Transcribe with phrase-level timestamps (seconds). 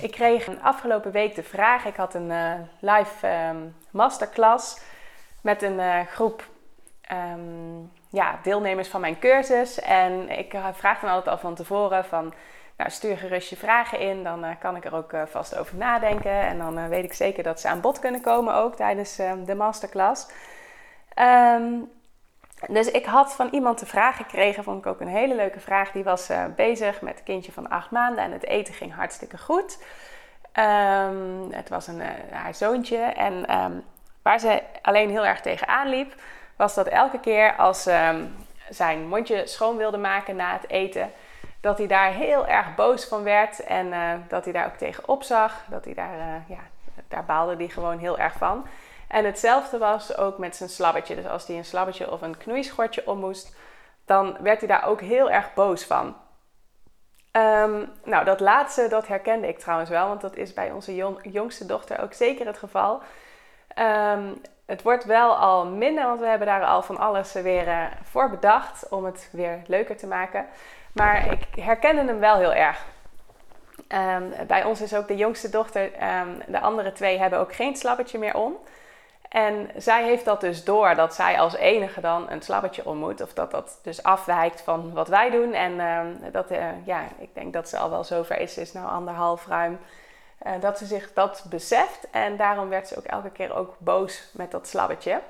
[0.00, 1.84] Ik kreeg afgelopen week de vraag.
[1.84, 4.80] Ik had een uh, live um, masterclass
[5.40, 6.48] met een uh, groep
[7.12, 9.80] um, ja, deelnemers van mijn cursus.
[9.80, 12.34] En ik uh, vraag dan altijd al van tevoren van...
[12.76, 16.40] Nou, stuur gerust je vragen in, dan kan ik er ook vast over nadenken.
[16.40, 20.26] En dan weet ik zeker dat ze aan bod kunnen komen ook tijdens de masterclass.
[22.66, 25.92] Dus ik had van iemand de vraag gekregen, vond ik ook een hele leuke vraag.
[25.92, 29.38] Die was uh, bezig met een kindje van acht maanden en het eten ging hartstikke
[29.38, 29.78] goed.
[30.58, 32.96] Um, het was een, uh, haar zoontje.
[32.98, 33.84] En um,
[34.22, 36.14] waar ze alleen heel erg tegenaan liep,
[36.56, 38.36] was dat elke keer als um,
[38.68, 41.10] zijn mondje schoon wilde maken na het eten,
[41.60, 43.64] dat hij daar heel erg boos van werd.
[43.64, 45.64] En uh, dat hij daar ook tegen opzag.
[45.68, 46.60] Dat hij daar, ja,
[47.08, 48.66] daar baalde hij gewoon heel erg van.
[49.08, 51.14] En hetzelfde was ook met zijn slabbetje.
[51.14, 53.56] Dus als hij een slabbetje of een knoeischortje om moest,
[54.04, 56.16] dan werd hij daar ook heel erg boos van.
[57.32, 61.66] Um, nou, dat laatste, dat herkende ik trouwens wel, want dat is bij onze jongste
[61.66, 63.02] dochter ook zeker het geval.
[63.78, 67.84] Um, het wordt wel al minder, want we hebben daar al van alles weer uh,
[68.02, 70.46] voor bedacht om het weer leuker te maken.
[70.92, 72.84] Maar ik herkende hem wel heel erg.
[73.88, 75.90] Um, bij ons is ook de jongste dochter,
[76.46, 78.56] de andere twee hebben ook geen slabbetje meer om.
[79.28, 83.20] En zij heeft dat dus door dat zij als enige dan een slabbetje ontmoet.
[83.20, 85.52] Of dat dat dus afwijkt van wat wij doen.
[85.52, 88.88] En uh, dat, uh, ja, ik denk dat ze al wel zover is, is nou
[88.88, 89.78] anderhalf ruim.
[90.46, 92.10] Uh, dat ze zich dat beseft.
[92.10, 95.20] En daarom werd ze ook elke keer ook boos met dat slabbetje.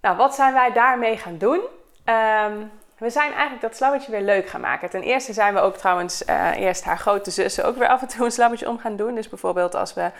[0.00, 1.60] Nou, wat zijn wij daarmee gaan doen?
[2.04, 4.90] Um, we zijn eigenlijk dat slabbetje weer leuk gaan maken.
[4.90, 8.08] Ten eerste zijn we ook trouwens uh, eerst haar grote zussen ook weer af en
[8.08, 9.14] toe een slabbetje om gaan doen.
[9.14, 10.10] Dus bijvoorbeeld als we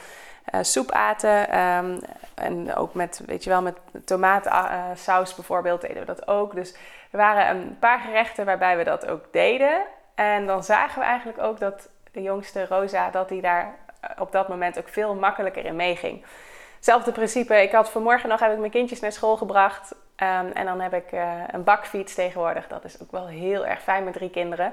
[0.54, 1.58] uh, soep aten.
[1.58, 2.00] Um,
[2.34, 6.54] en ook met, weet je wel, met tomaatsaus uh, bijvoorbeeld deden we dat ook.
[6.54, 6.74] Dus
[7.10, 9.82] er waren een paar gerechten waarbij we dat ook deden.
[10.14, 14.32] En dan zagen we eigenlijk ook dat de jongste Rosa, dat die daar eh, op
[14.32, 16.24] dat moment ook veel makkelijker in meeging.
[16.76, 19.94] Hetzelfde principe, ik had vanmorgen nog heb ik mijn kindjes naar school gebracht.
[20.22, 22.68] Um, en dan heb ik uh, een bakfiets tegenwoordig.
[22.68, 24.72] Dat is ook wel heel erg fijn met drie kinderen.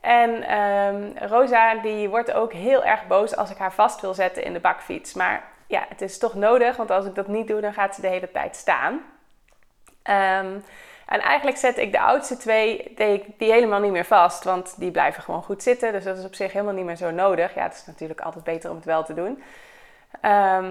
[0.00, 4.44] En um, Rosa die wordt ook heel erg boos als ik haar vast wil zetten
[4.44, 5.14] in de bakfiets.
[5.14, 8.00] Maar ja, het is toch nodig, want als ik dat niet doe, dan gaat ze
[8.00, 8.92] de hele tijd staan.
[8.92, 10.64] Um,
[11.06, 14.90] en eigenlijk zet ik de oudste twee die, die helemaal niet meer vast, want die
[14.90, 15.92] blijven gewoon goed zitten.
[15.92, 17.54] Dus dat is op zich helemaal niet meer zo nodig.
[17.54, 19.42] Ja, het is natuurlijk altijd beter om het wel te doen.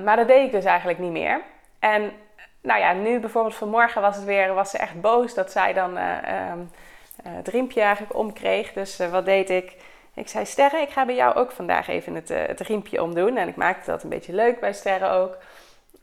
[0.04, 1.42] Maar dat deed ik dus eigenlijk niet meer.
[1.80, 2.12] En
[2.64, 5.98] nou ja, nu bijvoorbeeld vanmorgen was het weer, was ze echt boos dat zij dan
[5.98, 6.72] uh, um,
[7.26, 8.74] uh, het riempje eigenlijk omkreeg.
[8.74, 9.76] Dus uh, wat deed ik?
[10.14, 13.38] Ik zei, Sterre, ik ga bij jou ook vandaag even het, het riempje omdoen.
[13.38, 15.38] En ik maakte dat een beetje leuk bij Sterre ook.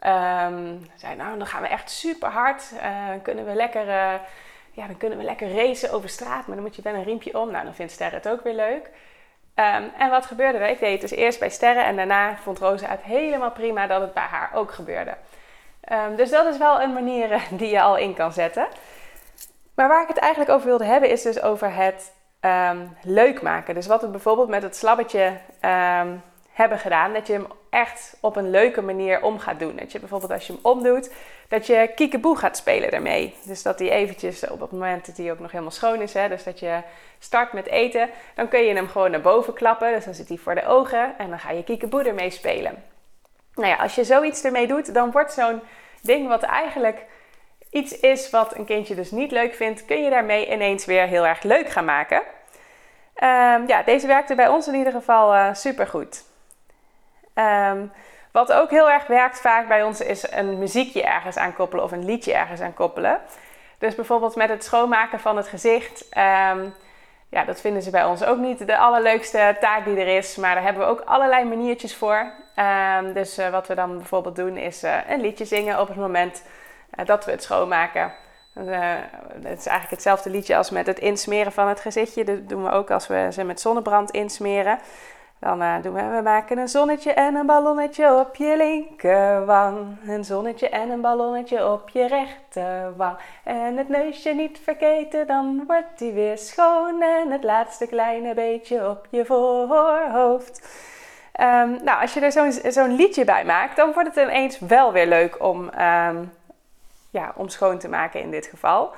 [0.06, 2.72] Um, zei, nou, dan gaan we echt super hard.
[3.22, 3.86] kunnen we lekker,
[4.70, 6.46] ja, dan kunnen we lekker racen over straat.
[6.46, 7.50] Maar dan moet je wel een riempje om.
[7.50, 8.90] Nou, dan vindt Sterre het ook weer leuk.
[9.54, 10.68] Um, en wat gebeurde er?
[10.68, 14.00] Ik deed het dus eerst bij Sterre en daarna vond Rosa het helemaal prima dat
[14.00, 15.16] het bij haar ook gebeurde.
[15.92, 18.66] Um, dus dat is wel een manier die je al in kan zetten.
[19.74, 23.74] Maar waar ik het eigenlijk over wilde hebben is dus over het um, leuk maken.
[23.74, 25.24] Dus wat we bijvoorbeeld met het slabbetje
[25.64, 27.12] um, hebben gedaan.
[27.12, 29.76] Dat je hem echt op een leuke manier om gaat doen.
[29.76, 31.12] Dat je bijvoorbeeld als je hem omdoet,
[31.48, 33.34] dat je kiekeboe gaat spelen daarmee.
[33.44, 36.14] Dus dat hij eventjes op het moment dat hij ook nog helemaal schoon is.
[36.14, 36.80] Hè, dus dat je
[37.18, 38.10] start met eten.
[38.34, 39.92] Dan kun je hem gewoon naar boven klappen.
[39.92, 41.18] Dus dan zit hij voor de ogen.
[41.18, 42.82] En dan ga je kiekeboe ermee spelen.
[43.60, 45.60] Nou ja, als je zoiets ermee doet, dan wordt zo'n
[46.02, 47.04] ding wat eigenlijk
[47.70, 51.26] iets is wat een kindje dus niet leuk vindt, kun je daarmee ineens weer heel
[51.26, 52.18] erg leuk gaan maken.
[53.22, 56.24] Um, ja, deze werkte bij ons in ieder geval uh, super goed.
[57.34, 57.92] Um,
[58.32, 62.04] wat ook heel erg werkt vaak bij ons is een muziekje ergens aankoppelen of een
[62.04, 63.20] liedje ergens aankoppelen.
[63.78, 66.06] Dus bijvoorbeeld met het schoonmaken van het gezicht.
[66.52, 66.74] Um,
[67.30, 70.36] ja, dat vinden ze bij ons ook niet de allerleukste taak die er is.
[70.36, 72.32] Maar daar hebben we ook allerlei maniertjes voor.
[72.98, 75.96] Um, dus uh, wat we dan bijvoorbeeld doen is uh, een liedje zingen op het
[75.96, 76.42] moment
[76.98, 78.12] uh, dat we het schoonmaken.
[78.54, 82.24] het is eigenlijk hetzelfde liedje als met het insmeren van het gezichtje.
[82.24, 84.78] Dat doen we ook als we ze met zonnebrand insmeren.
[85.40, 89.96] Dan uh, doen we, we maken een zonnetje en een ballonnetje op je linkerwang.
[90.06, 93.16] Een zonnetje en een ballonnetje op je rechterwang.
[93.44, 97.02] En het neusje niet vergeten, dan wordt die weer schoon.
[97.02, 100.68] En het laatste kleine beetje op je voorhoofd.
[101.40, 105.06] Um, nou, als je er zo'n liedje bij maakt, dan wordt het ineens wel weer
[105.06, 106.32] leuk om, um,
[107.10, 108.92] ja, om schoon te maken in dit geval.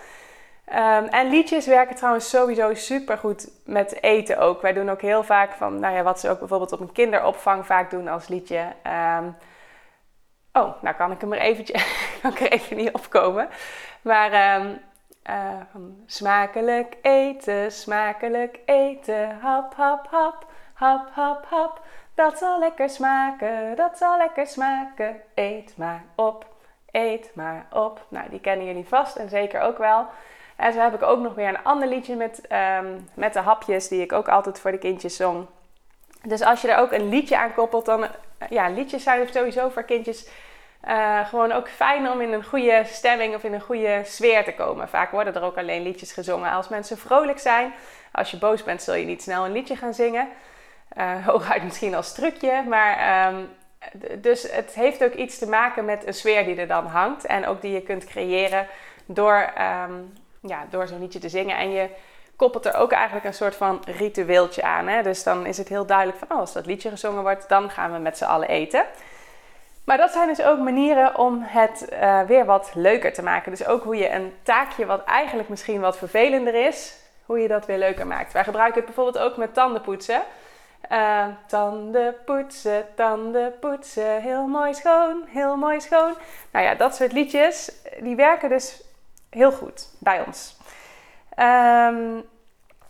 [0.69, 4.63] Um, en liedjes werken trouwens sowieso super goed met eten ook.
[4.63, 7.67] Wij doen ook heel vaak van, nou ja, wat ze ook bijvoorbeeld op een kinderopvang
[7.67, 8.73] vaak doen als liedje.
[8.87, 9.37] Um,
[10.53, 11.75] oh, nou kan ik hem er eventje,
[12.23, 13.49] kan er even niet opkomen.
[14.03, 14.81] Maar um,
[15.31, 21.81] uh, smakelijk eten, smakelijk eten, hap, hap, hap, hap, hap, hap.
[22.15, 25.21] Dat zal lekker smaken, dat zal lekker smaken.
[25.35, 26.47] Eet maar op,
[26.91, 28.07] eet maar op.
[28.09, 30.07] Nou, die kennen jullie vast en zeker ook wel.
[30.63, 32.43] En zo heb ik ook nog weer een ander liedje met,
[32.81, 35.47] um, met de hapjes, die ik ook altijd voor de kindjes zong.
[36.23, 38.07] Dus als je er ook een liedje aan koppelt, dan...
[38.49, 40.29] Ja, liedjes zijn sowieso voor kindjes
[40.89, 44.55] uh, gewoon ook fijn om in een goede stemming of in een goede sfeer te
[44.55, 44.89] komen.
[44.89, 47.73] Vaak worden er ook alleen liedjes gezongen als mensen vrolijk zijn.
[48.13, 50.29] Als je boos bent, zul je niet snel een liedje gaan zingen.
[50.97, 53.29] Uh, hooguit misschien als trucje, maar...
[53.33, 53.49] Um,
[54.19, 57.27] dus het heeft ook iets te maken met een sfeer die er dan hangt.
[57.27, 58.67] En ook die je kunt creëren
[59.07, 59.53] door
[59.89, 61.57] um, ja, door zo'n liedje te zingen.
[61.57, 61.89] En je
[62.37, 64.87] koppelt er ook eigenlijk een soort van ritueeltje aan.
[64.87, 65.03] Hè?
[65.03, 67.93] Dus dan is het heel duidelijk van, oh, als dat liedje gezongen wordt, dan gaan
[67.93, 68.85] we met z'n allen eten.
[69.85, 73.51] Maar dat zijn dus ook manieren om het uh, weer wat leuker te maken.
[73.51, 76.97] Dus ook hoe je een taakje wat eigenlijk misschien wat vervelender is,
[77.27, 78.33] hoe je dat weer leuker maakt.
[78.33, 80.23] Wij gebruiken het bijvoorbeeld ook met tandenpoetsen.
[80.93, 86.15] Uh, tanden poetsen, tanden poetsen, heel mooi schoon, heel mooi schoon.
[86.53, 88.83] Nou ja, dat soort liedjes, die werken dus
[89.35, 90.57] heel goed bij ons.
[91.39, 92.23] Um,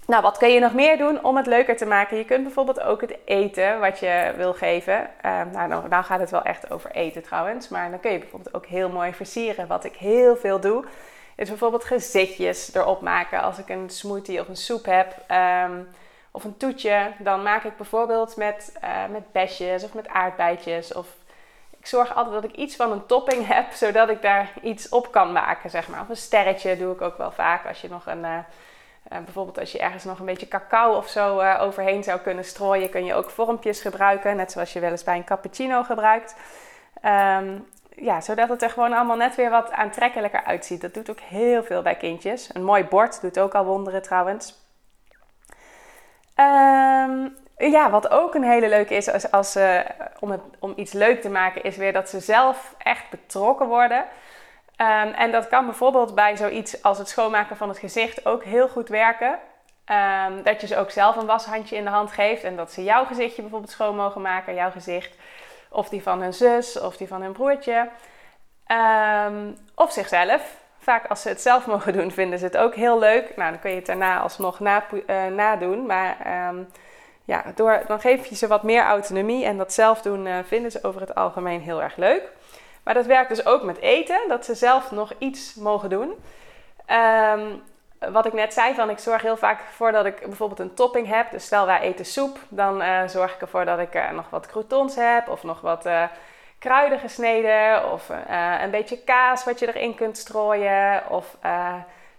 [0.07, 2.17] nou, wat kun je nog meer doen om het leuker te maken?
[2.17, 5.01] Je kunt bijvoorbeeld ook het eten wat je wil geven.
[5.01, 7.69] Um, nou, nou, gaat het wel echt over eten trouwens.
[7.69, 9.67] Maar dan kun je bijvoorbeeld ook heel mooi versieren.
[9.67, 10.85] Wat ik heel veel doe,
[11.37, 13.43] is bijvoorbeeld gezichtjes erop maken.
[13.43, 15.15] Als ik een smoothie of een soep heb,
[15.69, 15.89] um,
[16.31, 21.07] of een toetje, dan maak ik bijvoorbeeld met, uh, met besjes of met aardbeidjes of
[21.83, 25.13] ik zorg altijd dat ik iets van een topping heb, zodat ik daar iets op
[25.13, 26.01] kan maken, zeg maar.
[26.01, 27.67] Of een sterretje doe ik ook wel vaak.
[27.67, 28.39] Als je nog een, uh,
[29.13, 32.45] uh, bijvoorbeeld als je ergens nog een beetje cacao of zo uh, overheen zou kunnen
[32.45, 36.37] strooien, kun je ook vormpjes gebruiken, net zoals je wel eens bij een cappuccino gebruikt.
[37.05, 40.81] Um, ja, zodat het er gewoon allemaal net weer wat aantrekkelijker uitziet.
[40.81, 42.55] Dat doet ook heel veel bij kindjes.
[42.55, 44.61] Een mooi bord doet ook al wonderen trouwens.
[46.37, 49.81] Um, ja, wat ook een hele leuke is als, als uh,
[50.21, 54.05] om, het, om iets leuk te maken, is weer dat ze zelf echt betrokken worden.
[54.77, 58.69] Um, en dat kan bijvoorbeeld bij zoiets als het schoonmaken van het gezicht ook heel
[58.69, 59.39] goed werken.
[59.87, 62.85] Um, dat je ze ook zelf een washandje in de hand geeft en dat ze
[62.85, 65.17] jouw gezichtje bijvoorbeeld schoon mogen maken, jouw gezicht.
[65.71, 67.89] Of die van hun zus of die van hun broertje.
[69.27, 70.57] Um, of zichzelf.
[70.79, 73.37] Vaak als ze het zelf mogen doen, vinden ze het ook heel leuk.
[73.37, 75.87] Nou, dan kun je het daarna alsnog na, uh, nadoen.
[75.87, 76.17] Maar
[77.25, 80.71] ja, door, dan geef je ze wat meer autonomie en dat zelf doen uh, vinden
[80.71, 82.23] ze over het algemeen heel erg leuk.
[82.83, 86.15] Maar dat werkt dus ook met eten, dat ze zelf nog iets mogen doen.
[87.35, 87.63] Um,
[88.13, 91.09] wat ik net zei, van ik zorg heel vaak ervoor dat ik bijvoorbeeld een topping
[91.09, 91.31] heb.
[91.31, 94.47] Dus stel wij eten soep, dan uh, zorg ik ervoor dat ik uh, nog wat
[94.47, 95.89] croutons heb of nog wat
[96.59, 98.09] kruiden gesneden of
[98.63, 101.37] een beetje kaas wat je erin kunt strooien of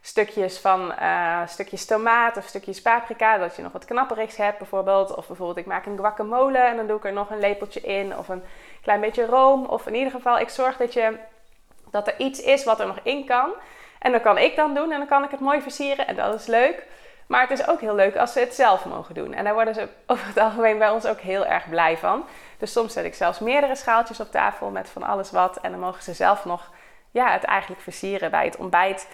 [0.05, 5.15] stukjes van uh, stukjes tomaat of stukjes paprika, dat je nog wat knapperigs hebt bijvoorbeeld.
[5.15, 8.17] Of bijvoorbeeld ik maak een guacamole en dan doe ik er nog een lepeltje in
[8.17, 8.43] of een
[8.81, 9.65] klein beetje room.
[9.65, 11.17] Of in ieder geval, ik zorg dat, je,
[11.91, 13.49] dat er iets is wat er nog in kan.
[13.99, 16.33] En dat kan ik dan doen en dan kan ik het mooi versieren en dat
[16.33, 16.85] is leuk.
[17.27, 19.33] Maar het is ook heel leuk als ze het zelf mogen doen.
[19.33, 22.25] En daar worden ze over het algemeen bij ons ook heel erg blij van.
[22.57, 25.57] Dus soms zet ik zelfs meerdere schaaltjes op tafel met van alles wat.
[25.57, 26.71] En dan mogen ze zelf nog
[27.11, 29.07] ja, het eigenlijk versieren bij het ontbijt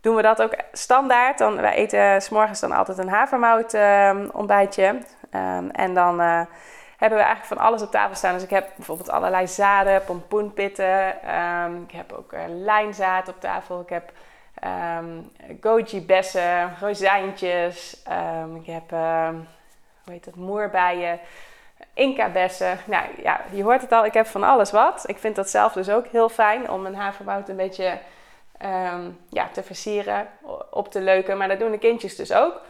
[0.00, 1.38] doen we dat ook standaard.
[1.38, 4.86] Dan, wij eten s'morgens dan altijd een havermout uh, ontbijtje.
[5.34, 6.40] Um, en dan uh,
[6.96, 8.34] hebben we eigenlijk van alles op tafel staan.
[8.34, 11.14] Dus ik heb bijvoorbeeld allerlei zaden, pompoenpitten.
[11.36, 13.80] Um, ik heb ook uh, lijnzaad op tafel.
[13.80, 14.12] Ik heb
[14.98, 18.02] um, goji-bessen, rozijntjes.
[18.54, 18.90] ik heb,
[20.04, 21.20] hoe heet dat, moerbijen.
[21.94, 22.78] Inca-bessen.
[22.84, 25.04] Nou ja, je hoort het al, ik heb van alles wat.
[25.06, 27.98] Ik vind dat zelf dus ook heel fijn om een havermout een beetje
[28.64, 30.28] um, ja, te versieren,
[30.70, 31.36] op te leuken.
[31.36, 32.60] Maar dat doen de kindjes dus ook.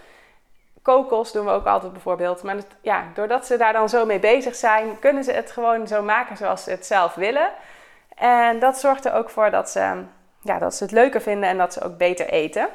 [0.83, 2.43] Kokos doen we ook altijd bijvoorbeeld.
[2.43, 6.03] Maar ja, doordat ze daar dan zo mee bezig zijn, kunnen ze het gewoon zo
[6.03, 7.51] maken zoals ze het zelf willen.
[8.17, 10.03] En dat zorgt er ook voor dat ze,
[10.43, 12.69] ja, dat ze het leuker vinden en dat ze ook beter eten.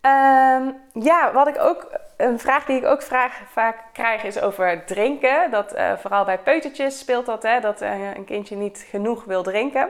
[0.00, 4.84] Um, ja, wat ik ook een vraag die ik ook vraag, vaak krijg is over
[4.84, 5.50] drinken.
[5.50, 9.42] Dat, uh, vooral bij peutertjes speelt dat, hè, dat uh, een kindje niet genoeg wil
[9.42, 9.88] drinken.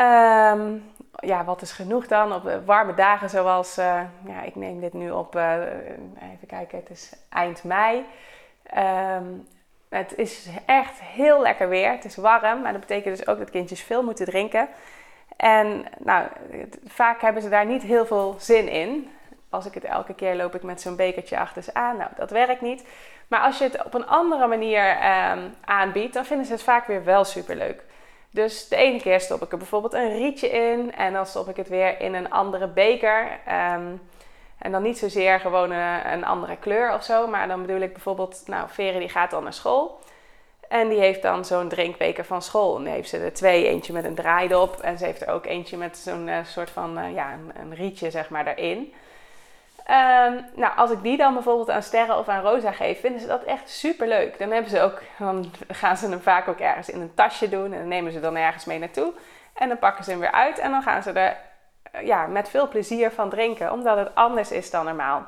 [0.00, 2.34] Um, ja, wat is genoeg dan?
[2.34, 7.12] Op warme dagen zoals, uh, ja, ik neem dit nu op, even kijken, het is
[7.28, 8.04] eind mei.
[8.76, 9.46] Um,
[9.88, 11.90] het is echt heel lekker weer.
[11.90, 14.68] Het is warm, maar dat betekent dus ook dat kindjes veel moeten drinken.
[15.36, 16.26] En nou,
[16.86, 19.10] vaak hebben ze daar niet heel veel zin in.
[19.48, 21.96] Als ik het elke keer loop ik met zo'n bekertje achter ze aan.
[21.96, 22.86] Nou, dat werkt niet.
[23.28, 26.86] Maar als je het op een andere manier um, aanbiedt, dan vinden ze het vaak
[26.86, 27.84] weer wel superleuk.
[28.30, 31.56] Dus de ene keer stop ik er bijvoorbeeld een rietje in en dan stop ik
[31.56, 33.40] het weer in een andere beker.
[33.74, 34.00] Um,
[34.60, 38.42] en dan niet zozeer gewoon een, andere kleur of zo, maar dan bedoel ik bijvoorbeeld,
[38.46, 39.98] nou, Veren die gaat dan naar school.
[40.68, 42.76] En die heeft dan zo'n drinkbeker van school.
[42.76, 44.80] En heeft ze er twee, eentje met een draaidop.
[44.80, 47.74] En ze heeft er ook eentje met zo'n uh, soort van, uh, ja, een, een,
[47.74, 48.92] rietje zeg maar daarin.
[49.90, 53.26] Um, nou, als ik die dan bijvoorbeeld aan Sterren of aan Rosa geef, vinden ze
[53.26, 54.38] dat echt super leuk.
[54.38, 55.02] Dan, hebben ze ook,
[55.68, 58.36] gaan ze hem vaak ook ergens in een tasje doen en dan nemen ze dan
[58.36, 59.12] ergens mee naartoe.
[59.54, 61.36] En dan pakken ze hem weer uit en dan gaan ze er
[61.82, 65.26] eh, ja, met veel plezier van drinken, omdat het anders is dan normaal.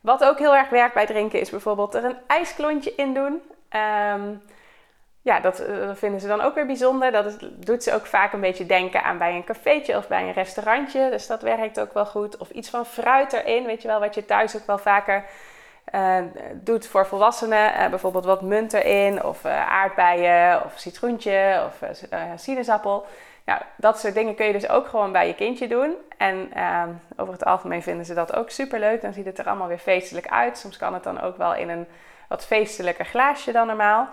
[0.00, 3.42] Wat ook heel erg werkt bij drinken is bijvoorbeeld er een ijsklontje in doen.
[4.12, 4.42] Um,
[5.24, 7.12] ja, dat, eh, dat, vinden ze dan ook weer bijzonder.
[7.12, 10.32] Dat doet ze ook vaak een beetje denken aan bij een cafeetje of bij een
[10.32, 11.10] restaurantje.
[11.10, 12.36] Dus dat werkt ook wel goed.
[12.36, 15.24] Of iets van fruit erin, weet je wel, wat je thuis ook wel vaker
[15.94, 16.18] uh,
[16.52, 17.72] doet voor volwassenen.
[17.80, 21.98] Uh, bijvoorbeeld wat munt erin, of aardbeien, of citroentje, of
[22.36, 23.06] sinaasappel.
[23.44, 25.94] Nou, dat soort dingen kun je dus ook gewoon bij je kindje doen.
[26.16, 29.02] En ehm, over het algemeen vinden ze dat ook super leuk.
[29.02, 30.58] Dan ziet het er allemaal weer feestelijk uit.
[30.58, 31.86] Soms kan het dan ook wel in een
[32.28, 34.08] wat feestelijker glaasje dan normaal.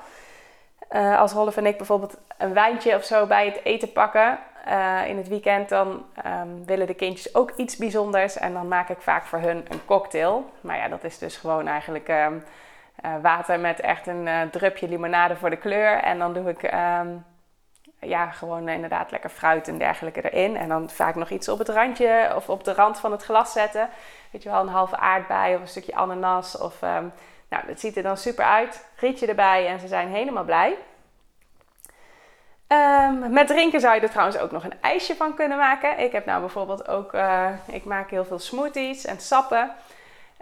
[0.95, 5.07] Uh, als Rolf en ik bijvoorbeeld een wijntje of zo bij het eten pakken uh,
[5.07, 8.37] in het weekend, dan um, willen de kindjes ook iets bijzonders.
[8.37, 10.51] En dan maak ik vaak voor hun een cocktail.
[10.61, 12.43] Maar ja, dat is dus gewoon eigenlijk um,
[13.05, 15.97] uh, water met echt een drupje limonade voor de kleur.
[15.97, 17.25] En dan doe ik um,
[17.99, 20.57] ja, gewoon inderdaad lekker fruit en dergelijke erin.
[20.57, 23.51] En dan vaak nog iets op het randje of op de rand van het glas
[23.51, 23.89] zetten.
[24.31, 26.79] Weet je wel, een halve aardbei of een stukje ananas of
[27.51, 28.85] nou, dat ziet er dan super uit.
[28.95, 30.77] Rietje erbij en ze zijn helemaal blij.
[32.67, 35.99] Um, met drinken zou je er trouwens ook nog een ijsje van kunnen maken.
[35.99, 39.71] Ik heb nou bijvoorbeeld ook, uh, ik maak heel veel smoothies en sappen.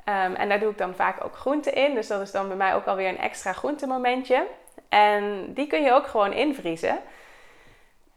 [0.06, 1.94] Um, en daar doe ik dan vaak ook groenten in.
[1.94, 4.48] Dus dat is dan bij mij ook alweer een extra groentemomentje.
[4.89, 7.00] En die kun je ook gewoon invriezen.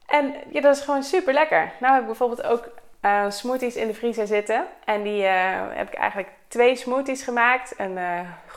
[0.06, 1.72] En ja, dat is gewoon super lekker.
[1.80, 2.68] Nou heb ik bijvoorbeeld ook
[3.02, 4.66] uh, smoothies in de vriezer zitten.
[4.84, 5.30] En die uh,
[5.68, 7.74] heb ik eigenlijk twee smoothies gemaakt.
[7.76, 7.98] Een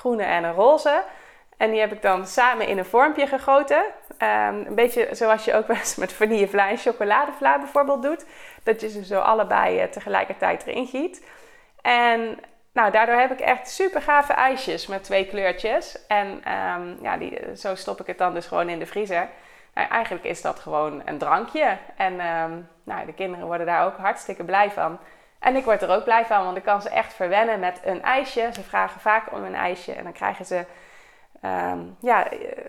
[0.06, 1.04] groene en een roze.
[1.58, 3.84] En die heb ik dan samen in een vormpje gegoten.
[4.20, 8.26] Um, een beetje zoals je ook wel eens met vanillevla en chocoladevla bijvoorbeeld doet.
[8.64, 11.26] Dat je ze zo allebei tegelijkertijd erin giet.
[11.82, 12.40] En
[12.74, 16.06] nou, daardoor heb ik echt super gave ijsjes met twee kleurtjes.
[16.08, 19.30] En um, ja, die, zo stop ik het dan dus gewoon in de vriezer.
[19.74, 21.78] Nou, eigenlijk is dat gewoon een drankje.
[21.96, 25.00] En um, nou, de kinderen worden daar ook hartstikke blij van.
[25.40, 28.02] En ik word er ook blij van, want ik kan ze echt verwennen met een
[28.02, 28.50] ijsje.
[28.54, 30.66] Ze vragen vaak om een ijsje en dan krijgen ze...
[31.46, 32.28] Um, ja,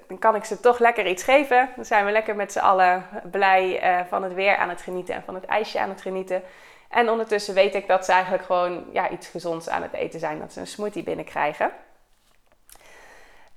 [0.09, 1.69] dan kan ik ze toch lekker iets geven.
[1.77, 5.15] Dan zijn we lekker met z'n allen blij uh, van het weer aan het genieten
[5.15, 6.43] en van het ijsje aan het genieten.
[6.89, 10.39] En ondertussen weet ik dat ze eigenlijk gewoon ja, iets gezonds aan het eten zijn.
[10.39, 11.71] Dat ze een smoothie binnenkrijgen.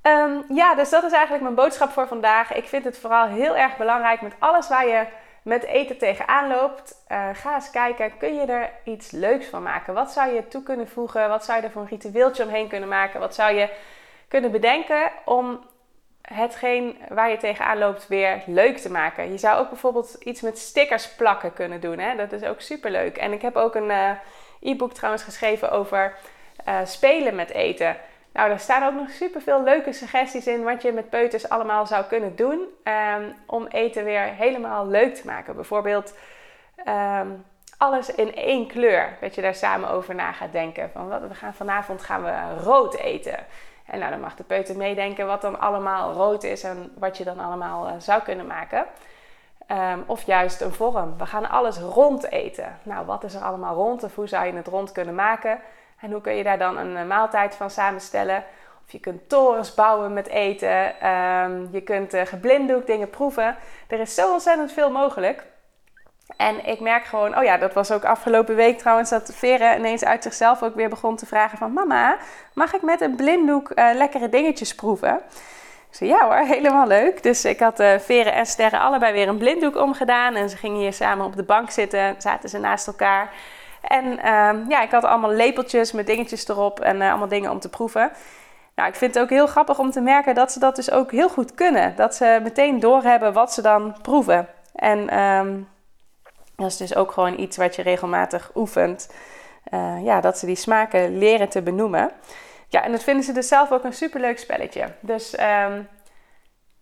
[0.02, 2.54] Um, ja, dus dat is eigenlijk mijn boodschap voor vandaag.
[2.54, 5.06] Ik vind het vooral heel erg belangrijk met alles waar je
[5.44, 7.06] met eten tegenaan loopt.
[7.12, 9.94] Uh, ga eens kijken, kun je er iets leuks van maken?
[9.94, 11.30] Wat zou je toe kunnen voegen?
[11.30, 13.20] Wat zou je er voor een ritueeltje omheen kunnen maken?
[13.20, 13.70] Wat zou je
[14.28, 15.60] kunnen bedenken om
[16.22, 19.32] hetgeen waar je tegenaan loopt weer leuk te maken?
[19.32, 22.00] Je zou ook bijvoorbeeld iets met stickers plakken kunnen doen.
[22.00, 22.16] Hè?
[22.16, 23.18] Dat is ook super leuk.
[23.18, 24.12] En ik heb ook een uh,
[24.62, 26.16] e-book trouwens geschreven over
[26.68, 27.98] uh, spelen met eten.
[28.34, 31.86] Nou, daar staan ook nog super veel leuke suggesties in wat je met peuters allemaal
[31.86, 35.56] zou kunnen doen um, om eten weer helemaal leuk te maken.
[35.56, 36.14] Bijvoorbeeld
[36.88, 37.46] um,
[37.78, 40.90] alles in één kleur, dat je daar samen over na gaat denken.
[40.94, 43.38] Van wat, we gaan vanavond gaan we rood eten.
[43.86, 47.24] En nou, dan mag de peuter meedenken wat dan allemaal rood is en wat je
[47.24, 48.86] dan allemaal uh, zou kunnen maken.
[49.72, 51.18] Um, of juist een vorm.
[51.18, 52.80] We gaan alles rond eten.
[52.84, 55.60] Nou, wat is er allemaal rond of hoe zou je het rond kunnen maken?
[56.00, 58.44] En hoe kun je daar dan een eh, maaltijd van samenstellen?
[58.86, 61.08] Of je kunt torens bouwen met eten.
[61.10, 63.56] Um, je kunt uh, geblinddoekt dingen proeven.
[63.88, 65.44] Er is zo ontzettend veel mogelijk.
[66.38, 70.04] En ik merk gewoon, oh ja, dat was ook afgelopen week trouwens, dat Vere ineens
[70.04, 71.74] uit zichzelf ook weer begon te vragen van...
[71.74, 72.18] Mama,
[72.54, 75.22] mag ik met een blinddoek uh, lekkere dingetjes proeven?
[75.90, 77.24] Ik zei, ja hoor, helemaal leuk.
[77.24, 80.36] Dus ik had uh, Vere en Sterren allebei weer een blinddoek omgedaan.
[80.36, 83.34] En ze gingen hier samen op de bank zitten, zaten ze naast elkaar.
[83.90, 87.70] En ehm, ja, ik had allemaal lepeltjes met dingetjes erop en allemaal dingen om te
[87.70, 88.12] proeven.
[88.76, 91.12] Nou, ik vind het ook heel grappig om te merken dat ze dat dus ook
[91.12, 91.96] heel goed kunnen.
[91.96, 94.48] Dat ze meteen doorhebben wat ze dan proeven.
[94.76, 95.62] En ehm,
[96.56, 99.14] dat is dus ook gewoon iets wat je regelmatig oefent.
[99.74, 102.12] Uh, ja, dat ze die smaken leren te benoemen.
[102.68, 104.86] Ja, en dat vinden ze dus zelf ook een superleuk spelletje.
[105.00, 105.88] Dus um,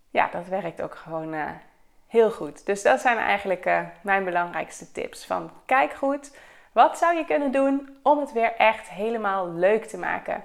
[0.10, 1.46] ja, dat werkt ook gewoon uh,
[2.08, 2.66] heel goed.
[2.66, 3.70] Dus dat zijn eigenlijk
[4.02, 5.26] mijn belangrijkste tips.
[5.26, 6.32] Van kijk goed,
[6.78, 10.44] wat zou je kunnen doen om het weer echt helemaal leuk te maken?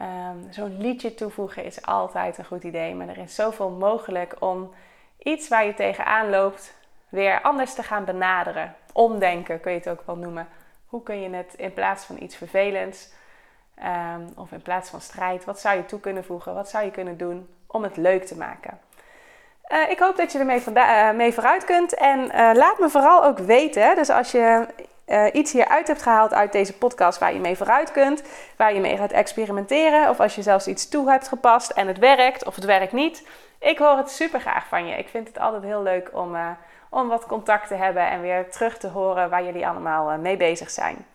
[0.00, 4.74] Um, Zo'n liedje toevoegen is altijd een goed idee, maar er is zoveel mogelijk om
[5.18, 6.74] iets waar je tegenaan loopt
[7.08, 8.74] weer anders te gaan benaderen.
[8.92, 10.48] Omdenken kun je het ook wel noemen.
[10.86, 13.12] Hoe kun je het in plaats van iets vervelends
[13.78, 16.54] um, of in plaats van strijd, wat zou je toe kunnen voegen?
[16.54, 18.80] Wat zou je kunnen doen om het leuk te maken?
[19.68, 21.94] Uh, ik hoop dat je ermee uh, mee vooruit kunt.
[21.94, 23.94] En uh, laat me vooral ook weten.
[23.94, 24.66] Dus als je
[25.32, 28.22] iets hieruit hebt gehaald uit deze podcast waar je mee vooruit kunt,
[28.56, 31.98] waar je mee gaat experimenteren, of als je zelfs iets toe hebt gepast en het
[31.98, 33.26] werkt of het werkt niet.
[33.58, 34.96] Ik hoor het super graag van je.
[34.96, 36.36] Ik vind het altijd heel leuk om
[36.94, 40.36] om wat contact te hebben en weer terug te horen waar jullie allemaal eh, mee
[40.36, 41.06] bezig zijn.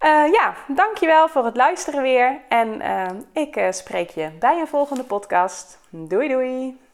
[0.00, 2.40] Uh, ja, dankjewel voor het luisteren weer.
[2.48, 5.78] En uh, ik uh, spreek je bij een volgende podcast.
[5.90, 6.85] Doei doei!